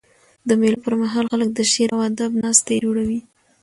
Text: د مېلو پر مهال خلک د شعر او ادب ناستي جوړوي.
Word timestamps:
د 0.47 0.49
مېلو 0.61 0.79
پر 0.85 0.93
مهال 1.01 1.25
خلک 1.31 1.49
د 1.55 1.59
شعر 1.71 1.89
او 1.95 2.01
ادب 2.09 2.31
ناستي 2.43 2.75
جوړوي. 2.85 3.19